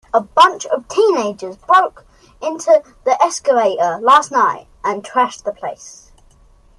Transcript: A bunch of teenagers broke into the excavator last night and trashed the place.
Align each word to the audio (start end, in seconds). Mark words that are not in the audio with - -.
A 0.15 0.19
bunch 0.19 0.65
of 0.65 0.87
teenagers 0.87 1.57
broke 1.57 2.05
into 2.41 2.81
the 3.03 3.21
excavator 3.21 3.99
last 4.01 4.31
night 4.31 4.65
and 4.83 5.03
trashed 5.03 5.43
the 5.43 5.51
place. 5.53 6.11